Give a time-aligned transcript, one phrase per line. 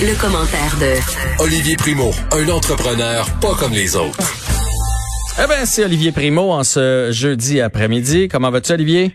[0.00, 4.18] Le, commentaire de Olivier Primo, un entrepreneur pas comme les autres.
[5.42, 8.28] Eh bien, c'est Olivier Primo en ce jeudi après-midi.
[8.28, 9.12] Comment vas-tu, Olivier?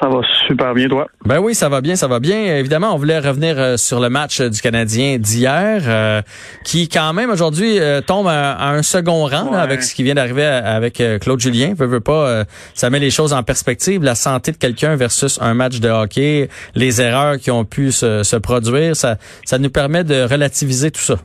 [0.00, 1.08] Ça va super bien, toi?
[1.26, 2.56] Ben oui, ça va bien, ça va bien.
[2.56, 6.22] Évidemment, on voulait revenir euh, sur le match du Canadien d'hier, euh,
[6.64, 10.14] qui quand même aujourd'hui euh, tombe à, un second rang là, avec ce qui vient
[10.14, 11.74] d'arriver avec Claude Julien.
[11.76, 14.02] Veux, veux pas, ça met les choses en perspective.
[14.02, 18.22] La santé de quelqu'un versus un match de hockey, les erreurs qui ont pu se,
[18.22, 21.16] se produire, ça, ça nous permet de relativiser tout ça.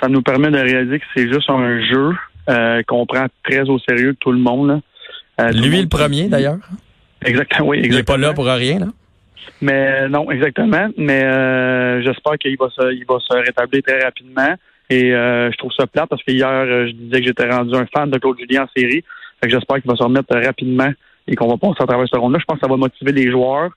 [0.00, 2.14] Ça nous permet de réaliser que c'est juste un jeu
[2.86, 4.80] qu'on prend très au sérieux tout le monde.
[5.52, 6.58] Lui le premier d'ailleurs.
[7.24, 7.96] Exactement, oui, exactement.
[7.96, 8.86] Il n'est pas là pour rien, là?
[9.60, 10.88] Mais non, exactement.
[10.96, 14.54] Mais euh, j'espère qu'il va se, il va se rétablir très rapidement.
[14.90, 17.74] Et euh, je trouve ça plat parce que hier, euh, je disais que j'étais rendu
[17.74, 19.04] un fan de Claude Julien en série.
[19.40, 20.90] Fait que j'espère qu'il va se remettre rapidement
[21.26, 22.38] et qu'on va passer à travers ce ronde-là.
[22.40, 23.70] Je pense que ça va motiver les joueurs.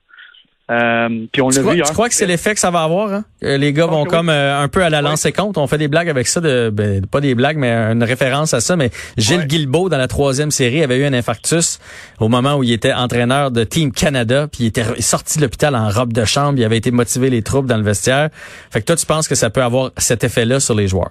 [0.70, 1.82] Euh, puis on l'a vu.
[1.82, 3.24] Tu crois que c'est l'effet que ça va avoir hein?
[3.42, 5.58] Les gars vont comme euh, un peu à la lancer compte.
[5.58, 8.60] On fait des blagues avec ça, de ben, pas des blagues, mais une référence à
[8.60, 8.76] ça.
[8.76, 11.80] Mais Gilles Guilbeault dans la troisième série avait eu un infarctus
[12.20, 15.74] au moment où il était entraîneur de Team Canada, puis il était sorti de l'hôpital
[15.74, 16.58] en robe de chambre.
[16.58, 18.30] Il avait été motivé les troupes dans le vestiaire.
[18.70, 21.10] Fait que toi, tu penses que ça peut avoir cet effet-là sur les joueurs?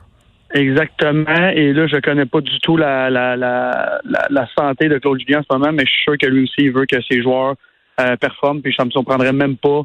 [0.53, 1.49] Exactement.
[1.53, 5.39] Et là, je connais pas du tout la, la, la, la, santé de Claude Julien
[5.39, 7.55] en ce moment, mais je suis sûr que lui aussi il veut que ses joueurs
[8.01, 9.83] euh, performe, puis ça me surprendrait même pas.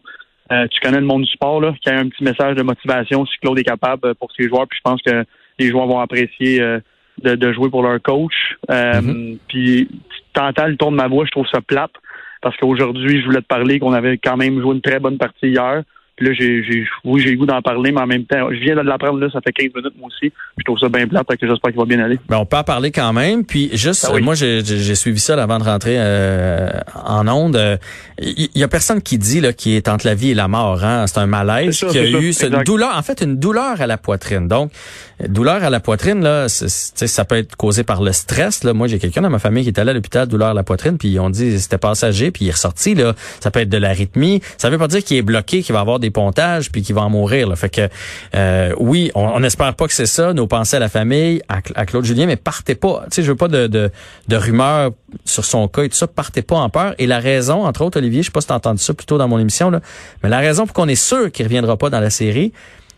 [0.52, 2.62] Euh, tu connais le monde du sport, là, qu'il y a un petit message de
[2.62, 5.24] motivation si Claude est capable euh, pour ses joueurs, puis je pense que
[5.58, 6.60] les joueurs vont apprécier
[7.22, 8.34] de, jouer pour leur coach.
[8.68, 9.38] Mm-hmm.
[9.48, 9.88] Puis
[10.34, 11.92] tu entends le ton de ma voix, je trouve ça plate,
[12.42, 15.48] parce qu'aujourd'hui, je voulais te parler qu'on avait quand même joué une très bonne partie
[15.48, 15.82] hier.
[16.16, 18.58] Puis là, j'ai, j'ai, oui, j'ai le goût d'en parler, mais en même temps, je
[18.58, 20.32] viens de l'apprendre là, ça fait 15 minutes moi aussi.
[20.56, 22.18] Je trouve ça bien plate, que j'espère qu'il va bien aller.
[22.28, 23.44] Ben, on peut en parler quand même.
[23.44, 26.70] Puis juste, ah moi, j'ai, j'ai suivi ça avant de rentrer euh,
[27.04, 27.78] en onde.
[28.18, 30.82] Il y, a personne qui dit là qui est entre la vie et la mort.
[30.82, 31.06] Hein?
[31.06, 34.48] C'est un malaise qui a eu une douleur, en fait, une douleur à la poitrine.
[34.48, 34.72] Donc,
[35.28, 38.64] douleur à la poitrine là, ça peut être causé par le stress.
[38.64, 40.62] Là, moi, j'ai quelqu'un dans ma famille qui est allé à l'hôpital douleur à la
[40.62, 43.14] poitrine, puis ils ont dit c'était passager, puis il est ressorti là.
[43.40, 44.40] Ça peut être de l'arythmie.
[44.56, 47.02] Ça veut pas dire qu'il est bloqué, qu'il va avoir des pontages, puis qu'il va
[47.02, 47.48] en mourir.
[47.48, 47.56] Là.
[47.56, 47.88] Fait que
[48.34, 50.32] euh, oui, on n'espère pas que c'est ça.
[50.32, 53.04] Nos pensées à la famille, à, Claude Julien, mais partez pas.
[53.04, 53.90] Tu sais, je veux pas de, de,
[54.28, 54.90] de rumeurs
[55.24, 56.06] sur son cas et tout ça.
[56.06, 56.94] Partez pas en peur.
[56.98, 59.28] Et la raison, entre autres, Olivier, je sais pas si t'as entendu ça plutôt dans
[59.28, 59.80] mon émission là,
[60.22, 62.52] mais la raison pour qu'on est sûr qu'il reviendra pas dans la série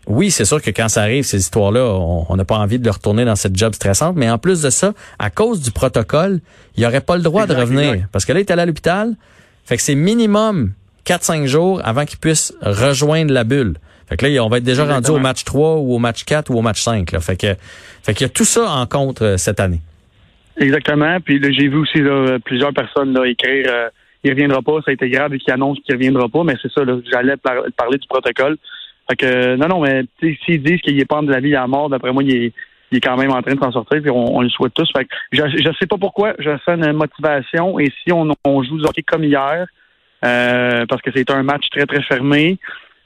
[0.09, 2.89] oui, c'est sûr que quand ça arrive, ces histoires-là, on n'a pas envie de le
[2.89, 4.15] retourner dans cette job stressante.
[4.15, 6.41] Mais en plus de ça, à cause du protocole,
[6.75, 8.07] il aurait pas le droit de revenir.
[8.11, 9.15] Parce que là, il est allé à l'hôpital.
[9.65, 10.73] Fait que c'est minimum
[11.05, 13.75] 4-5 jours avant qu'il puisse rejoindre la bulle.
[14.07, 16.49] Fait que là, on va être déjà rendu au match 3 ou au match 4
[16.49, 17.11] ou au match 5.
[17.11, 17.19] Là.
[17.19, 17.53] Fait que
[18.01, 19.81] fait qu'il y a tout ça en compte euh, cette année.
[20.57, 21.19] Exactement.
[21.19, 21.99] Puis là, j'ai vu aussi
[22.43, 23.89] plusieurs personnes là, écrire euh,
[24.23, 26.71] il reviendra pas, ça a été grave et qu'il annonce qu'il reviendra pas, mais c'est
[26.71, 28.57] ça, j'allais parler du protocole.
[29.09, 30.03] Fait que non, non, mais
[30.45, 32.53] s'ils disent qu'il est pas de la vie à la mort, d'après moi, il est,
[32.91, 34.89] il est quand même en train de s'en sortir, puis on, le souhaite tous.
[34.95, 37.79] Fait que je, je sais pas pourquoi, je sens une motivation.
[37.79, 39.67] Et si on, on joue hockey comme hier,
[40.25, 42.59] euh, parce que c'est un match très, très fermé,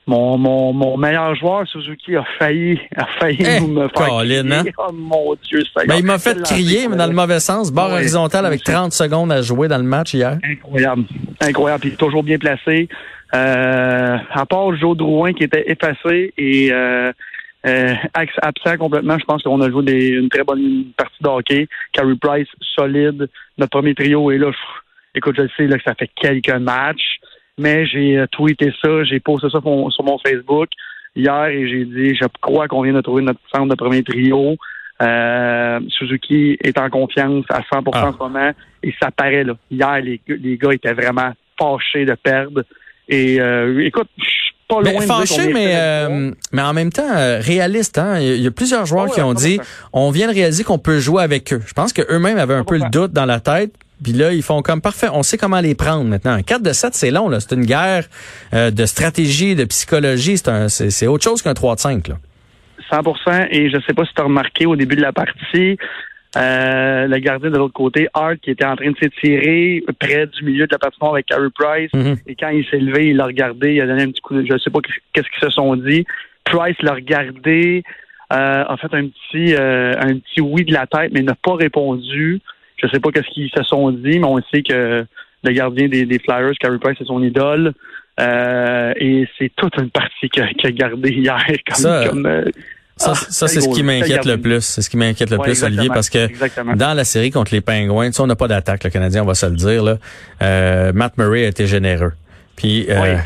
[0.06, 4.64] mon, mon, mon meilleur joueur, Suzuki, a failli, a failli eh, me faire Colin, hein?
[4.78, 7.72] Oh mon Dieu, ça ben, Il m'a fait crier, mais dans le mauvais sens.
[7.72, 10.38] Barre horizontale avec 30 secondes à jouer dans le match hier.
[10.44, 11.04] Incroyable.
[11.42, 11.82] Incroyable.
[11.82, 12.90] Puis toujours bien placé.
[13.34, 17.12] Euh, à part Joe Drouin qui était effacé et euh,
[17.66, 21.68] euh, absent complètement, je pense qu'on a joué des, une très bonne partie de hockey.
[21.94, 23.30] Carey Price, solide.
[23.58, 24.52] Notre premier trio est là.
[25.16, 27.20] Écoute, je sais là, que ça fait quelques matchs,
[27.58, 30.70] mais j'ai euh, tweeté ça, j'ai posté ça sur mon, Facebook
[31.16, 34.56] hier et j'ai dit je crois qu'on vient de trouver notre centre de premier trio.
[35.02, 38.08] Euh, Suzuki est en confiance à 100% ah.
[38.08, 38.52] en ce moment
[38.82, 39.54] et ça paraît là.
[39.70, 42.64] Hier, les, les gars étaient vraiment fâchés de perdre.
[43.10, 47.12] Et euh, écoute, je suis pas loin mais, fâché, mais, euh, mais en même temps
[47.16, 47.98] euh, réaliste.
[47.98, 48.20] Hein?
[48.20, 49.60] Il y a plusieurs joueurs qui ont dit,
[49.92, 51.62] on vient de réaliser qu'on peut jouer avec eux.
[51.66, 53.74] Je pense qu'eux-mêmes avaient un peu le doute dans la tête.
[54.04, 55.08] Puis là, ils font comme parfait.
[55.14, 56.34] On sait comment les prendre maintenant.
[56.34, 57.30] Un 4 de 7, c'est long.
[57.30, 57.40] là.
[57.40, 58.06] C'est une guerre
[58.52, 60.38] de stratégie, de psychologie.
[60.38, 62.08] C'est autre chose qu'un 3 de 5.
[62.10, 62.16] Là.
[62.90, 63.02] 100
[63.52, 65.78] Et je sais pas si tu as remarqué au début de la partie,
[66.36, 70.44] euh, le gardien de l'autre côté, Hart, qui était en train de s'étirer près du
[70.44, 71.94] milieu de la patinoire avec Carey Price.
[71.94, 72.18] Mhm.
[72.28, 74.46] Et quand il s'est levé, il l'a regardé, il a donné un petit coup de...
[74.50, 74.80] Je sais pas
[75.14, 76.06] qu'est-ce qu'ils se sont dit,
[76.44, 77.84] Price l'a regardé,
[78.32, 81.56] euh, a fait un petit euh, un petit oui de la tête, mais n'a pas
[81.56, 82.42] répondu.
[82.78, 85.06] Je sais pas qu'est-ce qu'ils se sont dit, mais on sait que
[85.44, 87.74] le gardien des, des Flyers, Carey Price, c'est son idole.
[88.20, 92.44] Euh, et c'est toute une partie qu'il a, gardé hier comme, ça, comme euh,
[92.96, 94.62] ça, ah, ça c'est ce qui m'inquiète le plus.
[94.62, 96.28] C'est ce qui m'inquiète le plus, Olivier, parce que
[96.76, 99.26] dans la série contre les Pingouins, tu sais, on n'a pas d'attaque, le Canadien, on
[99.26, 99.84] va se le dire.
[99.84, 99.98] Là.
[100.42, 102.14] Euh, Matt Murray a été généreux.
[102.56, 103.18] Puis euh,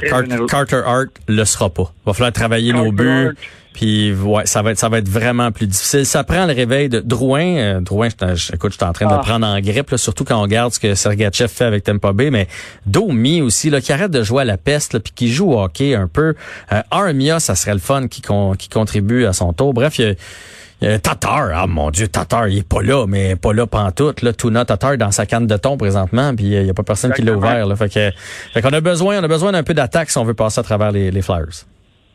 [0.50, 1.94] Carter Hart le sera pas.
[2.04, 3.32] Il va falloir travailler nos buts.
[3.77, 6.03] Puis ouais, ça va être ça va être vraiment plus difficile.
[6.03, 7.45] Ça prend le réveil de Drouin.
[7.45, 9.19] Euh, Drouin, je, écoute, je suis en train de ah.
[9.19, 12.31] prendre en grippe, là, surtout quand on regarde ce que Sergachev fait avec Tampa Bay,
[12.31, 12.47] mais
[12.88, 15.94] Domi aussi, là, qui arrête de jouer à la peste, puis qui joue au hockey
[15.94, 16.33] un peu.
[16.71, 18.24] Euh, Armia, ça serait le fun qui,
[18.57, 19.75] qui contribue à son tour.
[19.75, 20.15] Bref, il
[20.81, 24.24] y a Tatar, ah mon Dieu, Tatar, il est pas là, mais pas là pantoute.
[24.24, 27.13] Là, Tuna Tatar dans sa canne de thon présentement, puis il y a pas personne
[27.13, 27.68] qui l'a ouvert.
[27.68, 28.09] Là, fait que,
[28.56, 30.63] fait qu'on a besoin, on a besoin d'un peu d'attaque si on veut passer à
[30.63, 31.68] travers les, les Flyers.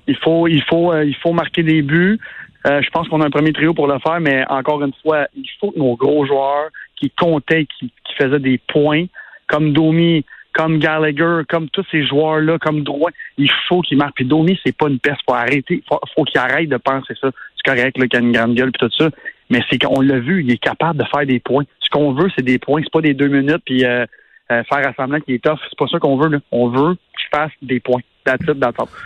[0.06, 2.18] Il faut, il faut, euh, il faut marquer des buts.
[2.66, 5.26] Euh, je pense qu'on a un premier trio pour le faire, mais encore une fois,
[5.34, 9.06] il faut que nos gros joueurs qui comptaient, qui, qui faisaient des points,
[9.48, 14.16] comme Domi, comme Gallagher, comme tous ces joueurs-là, comme Droit, il faut qu'ils marquent.
[14.16, 15.20] Puis Domi, c'est pas une peste.
[15.26, 15.82] Faut arrêter.
[15.88, 17.30] Faut, qu'il arrête de penser ça.
[17.56, 19.10] C'est correct, qu'il a une grande gueule puis tout ça.
[19.50, 21.64] Mais c'est qu'on l'a vu, il est capable de faire des points.
[21.80, 22.80] Ce qu'on veut, c'est des points.
[22.82, 24.06] C'est pas des deux minutes puis euh,
[24.48, 25.58] faire assemblant qui est tough.
[25.68, 26.28] C'est pas ça qu'on veut.
[26.28, 26.38] Là.
[26.50, 28.02] On veut qu'il fasse des points.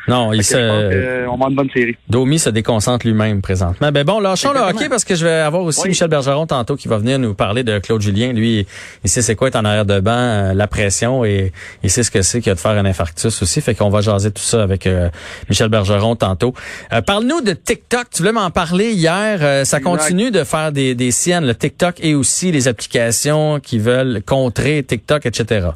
[0.09, 1.27] Non, il se.
[1.29, 1.97] on va une bonne série.
[2.09, 3.91] Domi se déconcentre lui-même présentement.
[3.93, 6.89] Ben bon, lâchons le hockey parce que je vais avoir aussi Michel Bergeron tantôt qui
[6.89, 8.33] va venir nous parler de Claude Julien.
[8.33, 8.67] Lui,
[9.05, 11.53] il sait c'est quoi être en arrière de banc, euh, la pression et
[11.83, 13.61] il sait ce que c'est que de faire un infarctus aussi.
[13.61, 15.09] Fait qu'on va jaser tout ça avec euh,
[15.49, 16.55] Michel Bergeron tantôt.
[16.93, 18.07] Euh, parle-nous de TikTok.
[18.11, 19.67] Tu voulais m'en parler hier.
[19.67, 24.23] ça continue de faire des, des siennes, le TikTok et aussi les applications qui veulent
[24.25, 25.69] contrer TikTok, etc.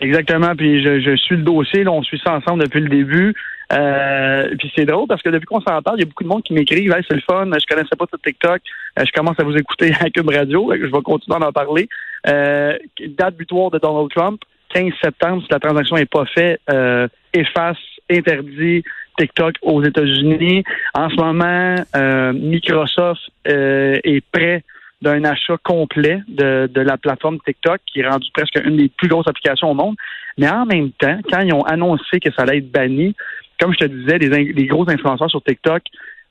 [0.00, 0.54] Exactement.
[0.56, 1.84] Puis je, je suis le dossier.
[1.84, 3.34] Là, on suit ça ensemble depuis le début.
[3.72, 6.28] Euh, puis c'est drôle parce que depuis qu'on s'en parle, il y a beaucoup de
[6.28, 8.62] monde qui m'écrit hey, c'est le fun, je connaissais pas tout TikTok,
[8.98, 11.88] euh, je commence à vous écouter avec une radio, je vais continuer à en parler.
[12.26, 12.78] Euh,
[13.08, 14.40] date butoir de Donald Trump,
[14.72, 17.76] 15 septembre, si la transaction n'est pas faite, euh, efface,
[18.10, 18.82] interdit
[19.18, 20.64] TikTok aux États-Unis.
[20.94, 24.62] En ce moment, euh, Microsoft est prêt
[25.00, 29.08] d'un achat complet de, de la plateforme TikTok, qui est rendue presque une des plus
[29.08, 29.96] grosses applications au monde.
[30.38, 33.14] Mais en même temps, quand ils ont annoncé que ça allait être banni,
[33.60, 35.82] comme je te disais, les, les gros influenceurs sur TikTok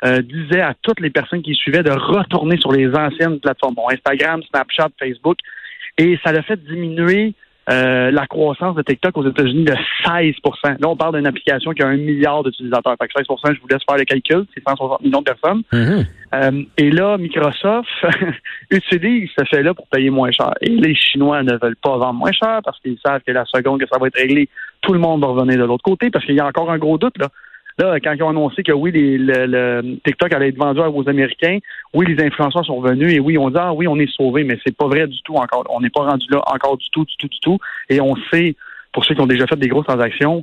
[0.06, 3.90] euh, disaient à toutes les personnes qui suivaient de retourner sur les anciennes plateformes, bon,
[3.90, 5.38] Instagram, Snapchat, Facebook,
[5.98, 7.34] et ça l'a fait diminuer
[7.70, 9.74] euh, la croissance de TikTok aux États-Unis de
[10.06, 10.34] 16%
[10.64, 12.96] Là, on parle d'une application qui a un milliard d'utilisateurs.
[13.02, 13.26] Fait que 16
[13.56, 15.64] je vous laisse faire le calcul, c'est 160 millions de personnes.
[15.74, 16.06] Mm-hmm.
[16.34, 17.90] Euh, et là, Microsoft
[18.72, 20.54] utilise ce fait-là pour payer moins cher.
[20.62, 23.82] Et les Chinois ne veulent pas vendre moins cher parce qu'ils savent que la seconde
[23.82, 24.48] que ça va être réglé,
[24.82, 26.98] tout le monde va revenir de l'autre côté parce qu'il y a encore un gros
[26.98, 27.18] doute.
[27.18, 27.28] Là.
[27.78, 31.60] Là, quand ils ont annoncé que oui, le, TikTok allait être vendu aux Américains,
[31.94, 34.58] oui, les influenceurs sont venus et oui, on dit ah oui, on est sauvé, mais
[34.66, 35.64] c'est pas vrai du tout encore.
[35.70, 37.60] On n'est pas rendu là encore du tout, du tout, du tout.
[37.90, 38.56] Et on sait,
[38.94, 40.42] pour ceux qui ont déjà fait des grosses transactions,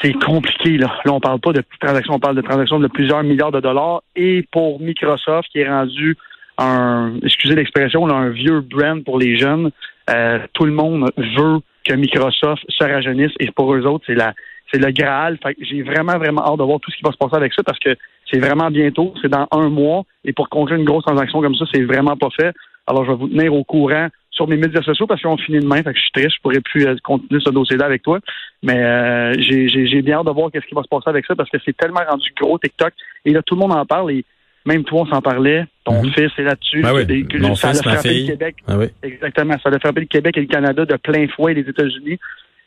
[0.00, 0.98] c'est compliqué là.
[1.04, 3.60] Là, on parle pas de petites transactions, on parle de transactions de plusieurs milliards de
[3.60, 4.02] dollars.
[4.14, 6.16] Et pour Microsoft, qui est rendu
[6.58, 9.70] un, excusez l'expression, un vieux brand pour les jeunes,
[10.10, 14.34] euh, tout le monde veut que Microsoft se rajeunisse et pour eux autres, c'est la
[14.72, 15.38] c'est le Graal.
[15.60, 17.78] j'ai vraiment, vraiment hâte de voir tout ce qui va se passer avec ça parce
[17.78, 17.96] que
[18.30, 20.04] c'est vraiment bientôt, c'est dans un mois.
[20.24, 22.54] Et pour conclure une grosse transaction comme ça, c'est vraiment pas fait.
[22.86, 25.82] Alors, je vais vous tenir au courant sur mes médias sociaux parce qu'on finit demain.
[25.82, 28.18] Fait que je suis triste, je pourrais plus euh, continuer ce dossier-là avec toi.
[28.62, 31.50] Mais euh, j'ai bien hâte de voir qu'est-ce qui va se passer avec ça parce
[31.50, 32.92] que c'est tellement rendu gros TikTok.
[33.24, 34.24] Et là, tout le monde en parle et
[34.66, 35.64] même toi, on s'en parlait.
[35.84, 36.12] Ton mhm.
[36.12, 36.82] fils est là-dessus.
[36.82, 37.56] Ben oui.
[37.56, 38.56] ça a frappé le Québec.
[38.66, 38.86] Ah oui.
[39.02, 39.54] Exactement.
[39.62, 42.18] Ça a frappé le Québec et le Canada de plein fouet les États-Unis.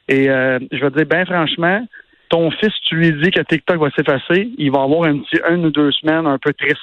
[0.08, 1.86] Et euh, je vais te dire, bien franchement,
[2.30, 5.66] ton fils, tu lui dis que TikTok va s'effacer, il va avoir un petit une
[5.68, 6.80] ou deux semaines un peu triste.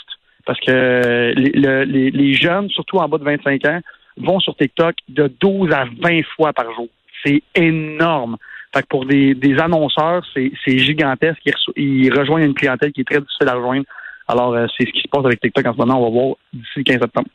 [0.47, 3.81] Parce que les, les, jeunes, surtout en bas de 25 ans,
[4.17, 6.89] vont sur TikTok de 12 à 20 fois par jour.
[7.25, 8.37] C'est énorme.
[8.75, 11.43] Fait que pour des, des annonceurs, c'est gigantesque.
[11.77, 13.85] Ils, rejoignent une clientèle qui est très difficile à rejoindre.
[14.29, 16.01] Alors, euh, c'est ce qui se passe avec TikTok en ce moment.
[16.01, 17.29] On va voir d'ici le 15 septembre.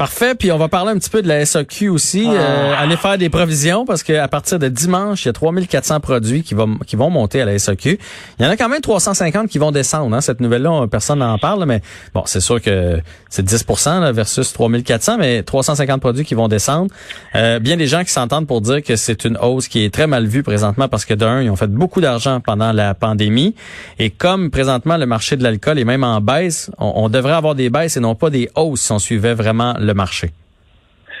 [0.00, 0.34] Parfait.
[0.34, 2.24] Puis on va parler un petit peu de la SAQ aussi.
[2.26, 2.32] Ah.
[2.32, 6.42] Euh, aller faire des provisions parce qu'à partir de dimanche, il y a 3400 produits
[6.42, 7.98] qui vont qui vont monter à la SAQ.
[8.38, 10.16] Il y en a quand même 350 qui vont descendre.
[10.16, 10.22] Hein.
[10.22, 11.82] Cette nouvelle-là, personne n'en parle, mais
[12.14, 16.90] bon, c'est sûr que c'est 10 là, versus 3400, mais 350 produits qui vont descendre.
[17.34, 20.06] Euh, bien des gens qui s'entendent pour dire que c'est une hausse qui est très
[20.06, 23.54] mal vue présentement parce que d'un, ils ont fait beaucoup d'argent pendant la pandémie.
[23.98, 27.54] Et comme présentement le marché de l'alcool est même en baisse, on, on, devrait avoir
[27.54, 30.28] des baisses et non pas des hausses si on suivait vraiment marché?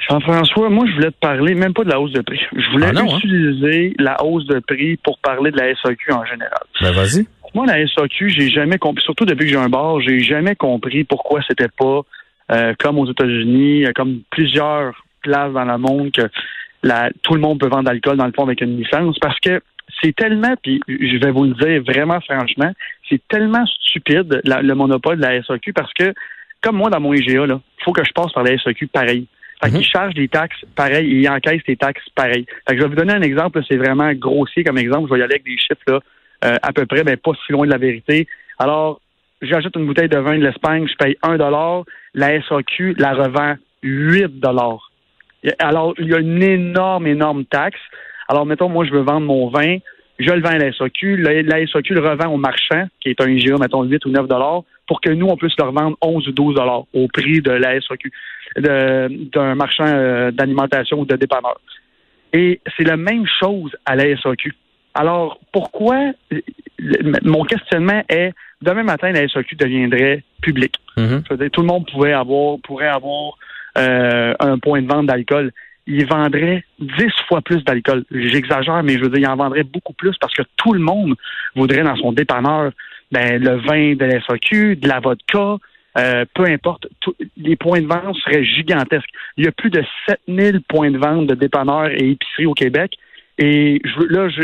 [0.08, 2.40] Jean-François, moi, je voulais te parler même pas de la hausse de prix.
[2.56, 3.16] Je voulais ah hein?
[3.18, 6.62] utiliser la hausse de prix pour parler de la SAQ en général.
[6.80, 7.26] Ben, vas-y.
[7.54, 11.04] Moi, la SAQ, j'ai jamais compris, surtout depuis que j'ai un bar, j'ai jamais compris
[11.04, 12.02] pourquoi c'était pas
[12.52, 16.28] euh, comme aux États-Unis, euh, comme plusieurs places dans le monde que
[16.82, 19.60] la, tout le monde peut vendre d'alcool dans le fond avec une licence, parce que
[20.00, 22.72] c'est tellement, puis je vais vous le dire vraiment franchement,
[23.08, 26.14] c'est tellement stupide le monopole de la SAQ parce que,
[26.62, 29.26] comme moi dans mon IGA, il faut que je passe par la SAQ pareil.
[29.62, 29.84] Fait qu'ils mhm.
[29.84, 32.46] chargent des taxes pareil ils encaissent des taxes pareil.
[32.66, 35.08] Fait que je vais vous donner un exemple, c'est vraiment grossier comme exemple.
[35.08, 36.00] Je vais y aller avec des chiffres là,
[36.44, 38.26] euh, à peu près, mais pas si loin de la vérité.
[38.58, 39.00] Alors,
[39.42, 41.36] j'ajoute une bouteille de vin de l'Espagne, je paye 1
[42.14, 44.32] la SAQ la revend 8
[45.58, 47.80] Alors, il y a une énorme, énorme taxe.
[48.28, 49.78] Alors, mettons, moi, je veux vendre mon vin,
[50.20, 53.28] je le vends à la SAQ, la, SAQ le revend au marchand, qui est un
[53.28, 54.26] IGA, mettons, 8 ou 9
[54.86, 56.56] pour que nous, on puisse le revendre 11 ou 12
[56.92, 58.12] au prix de la SAQ,
[58.56, 61.60] d'un marchand euh, d'alimentation ou de dépanneur.
[62.32, 64.52] Et c'est la même chose à la SAQ.
[64.94, 66.12] Alors, pourquoi
[67.22, 70.76] mon questionnement est demain matin, la SAQ deviendrait publique?
[70.96, 71.50] Mm-hmm.
[71.50, 73.38] Tout le monde pourrait avoir, pourrait avoir
[73.78, 75.52] euh, un point de vente d'alcool.
[75.92, 78.04] Il vendrait dix fois plus d'alcool.
[78.12, 81.14] J'exagère, mais je veux dire, il en vendrait beaucoup plus parce que tout le monde
[81.56, 82.70] voudrait dans son dépanneur
[83.10, 85.56] ben, le vin de la SAQ, de la vodka,
[85.98, 86.86] euh, peu importe,
[87.36, 89.10] les points de vente seraient gigantesques.
[89.36, 92.92] Il y a plus de 7000 points de vente de dépanneurs et épiceries au Québec.
[93.38, 94.42] Et je, là, je,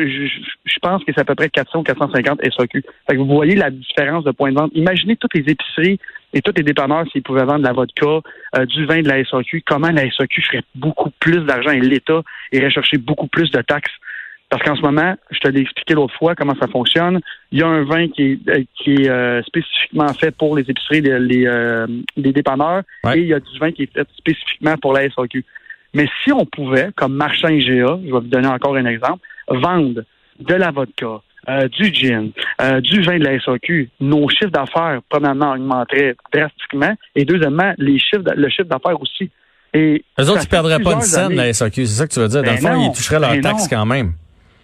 [0.65, 2.83] je, pense que c'est à peu près 400 ou 450 SAQ.
[3.07, 4.73] Fait que vous voyez la différence de points de vente.
[4.75, 6.01] Imaginez toutes les épiceries
[6.37, 8.21] et tous les dépanneurs s'ils pouvaient vendre de la vodka,
[8.57, 12.21] euh, du vin de la SAQ, comment la SAQ ferait beaucoup plus d'argent et l'État
[12.53, 13.95] irait chercher beaucoup plus de taxes?
[14.51, 17.21] Parce qu'en ce moment, je te l'ai expliqué l'autre fois comment ça fonctionne.
[17.53, 20.71] Il y a un vin qui est, euh, qui est euh, spécifiquement fait pour les
[20.71, 21.87] épiceries, les, les,
[22.19, 22.83] les dépanneurs,
[23.15, 25.43] et il y a du vin qui est fait spécifiquement pour la SAQ.
[25.95, 30.03] Mais si on pouvait, comme marchand IGA, je vais vous donner encore un exemple, vendre
[30.39, 35.01] de la vodka, euh, du gin, euh, du vin de la SAQ, nos chiffres d'affaires,
[35.09, 39.31] premièrement, augmenteraient drastiquement, et deuxièmement, les chiffres, le chiffre d'affaires aussi.
[39.75, 42.21] Et Eux autres, ils ne perdraient pas de scène, la SAQ, c'est ça que tu
[42.21, 42.43] veux dire?
[42.43, 44.13] Dans le ben fond, ils toucheraient leur ben taxe quand même.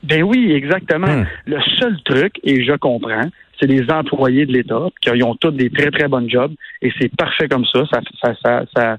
[0.02, 1.06] Ben oui, exactement.
[1.06, 1.26] Hmm.
[1.46, 3.28] Le seul truc, et je comprends,
[3.60, 7.14] c'est les employés de l'État qui ont tous des très, très bonnes jobs, et c'est
[7.14, 7.84] parfait comme ça.
[7.92, 8.96] Ça, ça, ça, ça,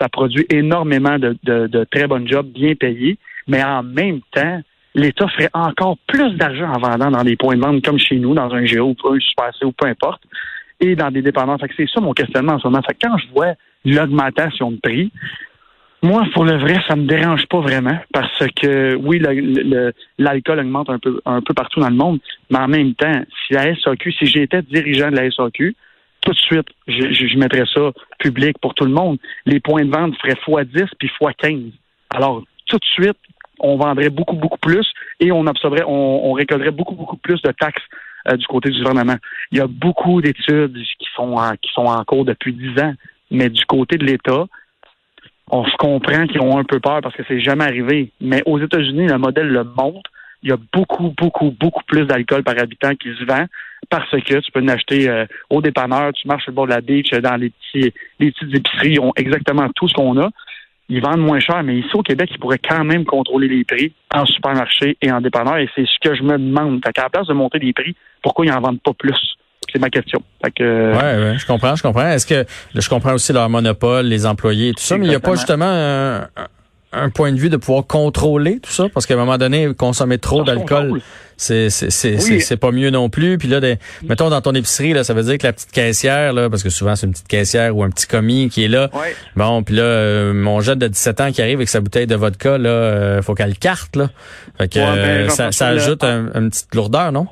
[0.00, 4.60] ça produit énormément de, de, très bons jobs bien payés, mais en même temps,
[4.96, 8.34] l'État ferait encore plus d'argent en vendant dans des points de vente comme chez nous,
[8.34, 10.22] dans un Géo ou un Super C ou peu importe,
[10.80, 11.60] et dans des dépendances.
[11.76, 12.80] c'est ça mon questionnement en ce moment.
[13.00, 15.12] Quand je vois l'augmentation de prix,
[16.02, 19.20] moi, pour le vrai, ça me dérange pas vraiment parce que oui,
[20.18, 23.54] l'alcool augmente un peu, un peu partout dans le monde, mais en même temps, si
[23.54, 25.74] la SAQ, si j'étais dirigeant de la SAQ,
[26.20, 29.18] tout de suite, je, je, mettrais ça public pour tout le monde.
[29.44, 31.72] Les points de vente feraient x10 puis x15.
[32.10, 33.16] Alors, tout de suite,
[33.60, 34.86] on vendrait beaucoup, beaucoup plus
[35.20, 37.82] et on absorberait, on, récolterait beaucoup, beaucoup plus de taxes
[38.28, 39.16] euh, du côté du gouvernement.
[39.50, 42.94] Il y a beaucoup d'études qui sont en, qui sont en cours depuis dix ans,
[43.30, 44.46] mais du côté de l'État,
[45.50, 48.10] on se comprend qu'ils ont un peu peur parce que c'est jamais arrivé.
[48.20, 50.10] Mais aux États-Unis, le modèle le montre.
[50.42, 53.46] Il y a beaucoup, beaucoup, beaucoup plus d'alcool par habitant qui se vend
[53.88, 56.80] parce que tu peux l'acheter euh, au dépanneur, tu marches sur le bord de la
[56.80, 60.30] beach, dans les petits les petites épiceries, ils ont exactement tout ce qu'on a.
[60.88, 63.92] Ils vendent moins cher, mais ici au Québec, ils pourraient quand même contrôler les prix
[64.14, 65.58] en supermarché et en dépanneur.
[65.58, 66.80] Et c'est ce que je me demande.
[66.84, 69.36] Fait qu'à la place de monter les prix, pourquoi ils n'en vendent pas plus?
[69.72, 70.22] C'est ma question.
[70.44, 72.06] Fait que, euh, ouais, ouais, je comprends, je comprends.
[72.06, 75.20] Est-ce que je comprends aussi leur monopole, les employés, tout ça, mais il n'y a
[75.20, 76.28] pas justement un,
[76.96, 80.18] un point de vue de pouvoir contrôler tout ça parce qu'à un moment donné consommer
[80.18, 81.00] trop d'alcool
[81.36, 83.36] c'est pas mieux non plus.
[83.36, 86.32] Puis là des, mettons dans ton épicerie là ça veut dire que la petite caissière
[86.32, 88.90] là parce que souvent c'est une petite caissière ou un petit commis qui est là.
[89.36, 92.16] Bon puis là euh, mon jeune de 17 ans qui arrive avec sa bouteille de
[92.16, 94.08] vodka là euh, faut qu'elle carte là.
[94.58, 97.26] Fait que ben, ça, ça ajoute une petite lourdeur non?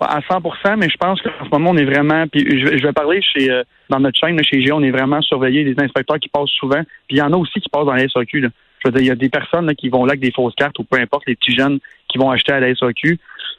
[0.00, 3.20] À 100% mais je pense qu'en ce moment, on est vraiment, puis je, vais parler
[3.20, 6.48] chez euh, dans notre chaîne, chez G, on est vraiment surveillé des inspecteurs qui passent
[6.58, 8.40] souvent, puis il y en a aussi qui passent dans la SAQ.
[8.40, 8.48] Là.
[8.82, 10.78] Je veux dire, il y a des personnes qui vont là avec des fausses cartes
[10.78, 13.18] ou peu importe, les petits jeunes qui vont acheter à la SAQ.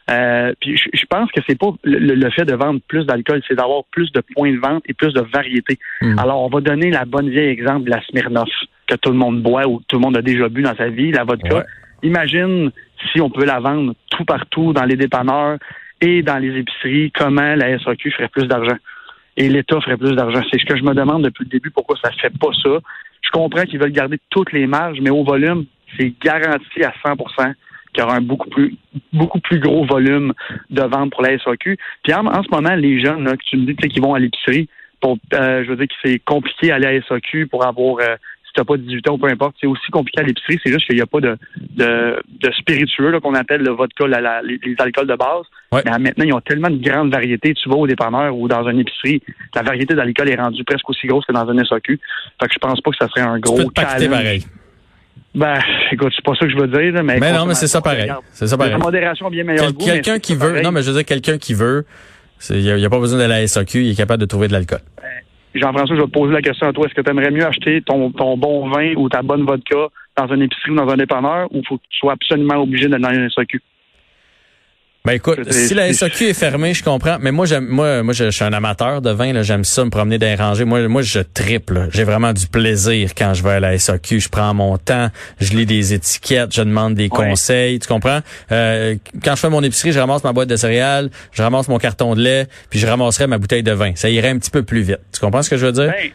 [0.10, 3.84] Euh, puis je, pense que c'est pas le, fait de vendre plus d'alcool, c'est d'avoir
[3.92, 5.78] plus de points de vente et plus de variété.
[6.02, 6.18] Hmm.
[6.20, 8.50] Alors, on va donner la bonne vieille exemple de la Smirnoff
[8.88, 11.12] que tout le monde boit ou tout le monde a déjà bu dans sa vie,
[11.12, 11.66] la vodka.
[12.04, 12.72] Imagine
[13.12, 15.58] si on peut la vendre tout partout dans les dépanneurs,
[16.02, 18.76] et dans les épiceries, comment la SAQ ferait plus d'argent
[19.38, 20.42] et l'État ferait plus d'argent.
[20.52, 22.80] C'est ce que je me demande depuis le début, pourquoi ça ne fait pas ça.
[23.22, 25.66] Je comprends qu'ils veulent garder toutes les marges, mais au volume,
[25.98, 27.54] c'est garanti à 100%
[27.94, 28.76] qu'il y aura un beaucoup plus
[29.12, 30.34] beaucoup plus gros volume
[30.70, 31.78] de vente pour la SAQ.
[32.04, 34.70] Puis en, ce moment, les jeunes là, que tu me dis qui vont à l'épicerie,
[35.02, 38.16] pour, euh, je veux dire que c'est compliqué d'aller à la SAQ pour avoir euh,
[38.52, 39.56] si t'as pas 18 ans ou peu importe.
[39.62, 43.18] C'est aussi compliqué à l'épicerie, c'est juste qu'il n'y a pas de, de, de spiritueux
[43.22, 45.46] qu'on appelle le vodka, la, les, alcools de base.
[45.72, 47.54] Mais maintenant, ils ont tellement de grandes variétés.
[47.54, 49.22] Tu vas au dépanneur ou dans une épicerie,
[49.56, 52.00] la variété d'alcool est rendue presque aussi grosse que dans un SAQ.
[52.42, 54.10] Fait que je pense pas que ça serait un gros tu challenge.
[54.10, 54.46] pareil.
[55.34, 55.60] Ben,
[55.94, 57.18] écoute, c'est pas ça que je veux dire, mais.
[57.20, 58.12] Mais non, mais c'est ça pareil.
[58.34, 58.74] C'est ça pareil.
[58.74, 59.72] La modération bien meilleure.
[59.78, 61.86] quelqu'un qui veut, non, mais je veux dire, quelqu'un qui veut,
[62.50, 64.82] il n'y a, pas besoin de la SAQ, il est capable de trouver de l'alcool.
[65.54, 66.86] Jean-François, je vais te poser la question à toi.
[66.86, 70.28] Est-ce que tu aimerais mieux acheter ton, ton bon vin ou ta bonne vodka dans
[70.34, 73.14] une épicerie ou dans un dépanneur ou faut que tu sois absolument obligé d'aller dans
[73.14, 73.62] une SAQ?
[75.04, 77.18] Ben écoute, si la SAQ est fermée, je comprends.
[77.20, 79.42] Mais moi, j'aime, moi, moi, je, suis un amateur de vin.
[79.42, 80.64] J'aime ça me promener dans les rangées.
[80.64, 81.88] Moi, moi, je triple.
[81.92, 84.20] J'ai vraiment du plaisir quand je vais à la SAQ.
[84.20, 85.08] Je prends mon temps,
[85.40, 87.80] je lis des étiquettes, je demande des conseils.
[87.80, 88.20] Tu comprends?
[88.52, 91.80] Euh, Quand je fais mon épicerie, je ramasse ma boîte de céréales, je ramasse mon
[91.80, 93.94] carton de lait, puis je ramasserai ma bouteille de vin.
[93.96, 95.00] Ça irait un petit peu plus vite.
[95.12, 95.92] Tu comprends ce que je veux dire?
[95.92, 96.12] Ben,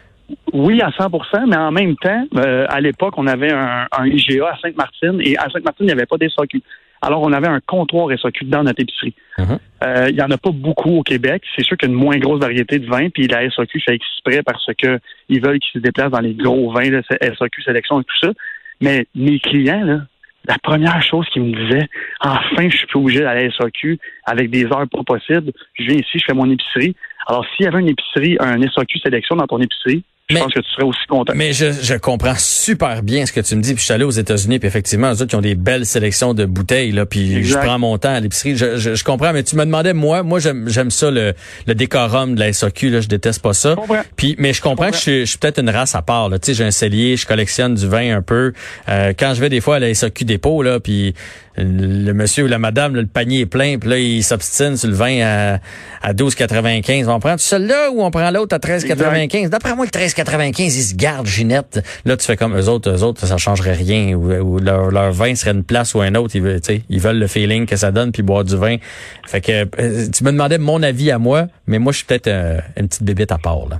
[0.53, 4.47] oui, à 100% mais en même temps, euh, à l'époque, on avait un, un IGA
[4.47, 6.61] à Sainte-Martine et à Sainte-Martine, il n'y avait pas des SAQ.
[7.01, 9.13] Alors, on avait un comptoir SAQ dans notre épicerie.
[9.37, 9.59] Uh-huh.
[9.83, 11.43] Euh, il n'y en a pas beaucoup au Québec.
[11.55, 13.95] C'est sûr qu'il y a une moins grosse variété de vins, puis la SAQ fait
[13.95, 14.99] exprès parce que
[15.29, 18.33] ils veulent qu'ils se déplacent dans les gros vins, de SAQ sélection et tout ça.
[18.81, 20.01] Mais mes clients, là,
[20.47, 21.87] la première chose qu'ils me disaient,
[22.21, 25.51] enfin, je suis plus obligé d'aller à la SAQ avec des heures pas possibles.
[25.77, 26.95] Je viens ici, je fais mon épicerie.
[27.27, 30.59] Alors, s'il y avait une épicerie, un SAQ sélection dans ton épicerie, je pense que
[30.59, 31.31] tu serais aussi content.
[31.35, 33.73] Mais je, je comprends super bien ce que tu me dis.
[33.73, 36.33] Puis je suis allé aux États-Unis, puis effectivement, eux autres, ils ont des belles sélections
[36.33, 38.57] de bouteilles, là, puis je prends mon temps à l'épicerie.
[38.57, 41.33] Je, je, comprends, mais tu me demandais, moi, moi j'aime ça, le,
[41.65, 43.75] le décorum de la SAQ, là, je déteste pas ça.
[44.17, 46.29] Puis, mais je comprends, que je, suis peut-être une race à part.
[46.29, 48.51] Tu sais, j'ai un cellier, je collectionne du vin un peu.
[48.89, 51.13] Euh, quand je vais des fois à la SAQ dépôt, là, puis
[51.57, 54.95] le monsieur ou la madame, le panier est plein, puis là, il s'obstine sur le
[54.95, 55.59] vin à,
[56.01, 57.07] à 12,95.
[57.07, 59.49] On prend celui-là ou on prend l'autre à 13,95?
[59.49, 61.83] D'après moi, le 13,95, il se garde, Ginette.
[62.05, 64.13] Là, tu fais comme eux autres, eux autres, ça changerait rien.
[64.13, 66.35] Ou, leur, leur, vin serait une place ou un autre.
[66.35, 68.77] Ils veulent, ils veulent le feeling que ça donne, puis boire du vin.
[69.25, 72.27] Fait que euh, tu me demandais mon avis à moi, mais moi, je suis peut-être
[72.27, 73.79] euh, une petite bébête à part, là.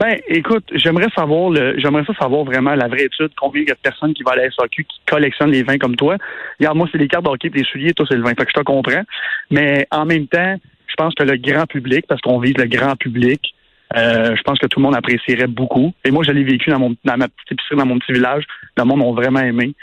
[0.00, 3.74] Ben, écoute, j'aimerais savoir j'aimerais ça savoir vraiment la vraie étude, combien il y a
[3.74, 6.16] de personnes qui vont à la SAQ qui collectionnent les vins comme toi?
[6.58, 8.30] Regarde, moi, c'est les cartes d'hockey les souliers, toi, c'est le vin.
[8.30, 9.02] Fait que je te comprends.
[9.50, 12.96] Mais en même temps, je pense que le grand public, parce qu'on vise le grand
[12.96, 13.54] public,
[13.94, 15.92] euh, je pense que tout le monde apprécierait beaucoup.
[16.02, 18.44] Et moi, je l'ai vécu dans, mon, dans ma petite épicerie, dans mon petit village.
[18.78, 19.74] Le monde ont vraiment aimé.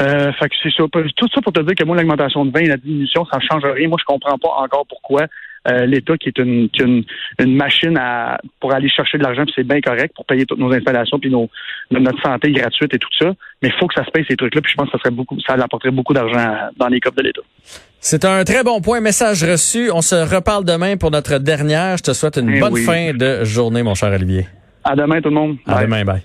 [0.00, 0.82] Euh, fait que c'est ça.
[0.90, 3.42] Tout ça pour te dire que moi, l'augmentation de vin et la diminution, ça ne
[3.42, 3.86] change rien.
[3.86, 5.26] Moi, je comprends pas encore pourquoi
[5.68, 9.66] euh, l'État, qui est une, une, machine à, pour aller chercher de l'argent, puis c'est
[9.66, 11.50] bien correct pour payer toutes nos installations, puis nos,
[11.90, 13.32] notre santé gratuite et tout ça.
[13.62, 15.14] Mais il faut que ça se paye ces trucs-là, puis je pense que ça serait
[15.14, 17.42] beaucoup, ça apporterait beaucoup d'argent dans les coffres de l'État.
[18.00, 19.00] C'est un très bon point.
[19.00, 19.90] Message reçu.
[19.90, 21.98] On se reparle demain pour notre dernière.
[21.98, 24.46] Je te souhaite une eh bonne fin de journée, mon cher Olivier.
[24.82, 25.56] À demain, tout le monde.
[25.66, 26.22] À demain, bye.